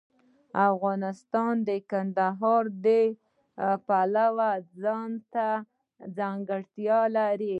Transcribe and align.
افغانستان 0.69 1.53
د 1.69 1.69
کندهار 1.91 2.63
د 2.85 2.87
پلوه 3.85 4.51
ځانته 4.81 5.47
ځانګړتیا 6.17 6.99
لري. 7.17 7.49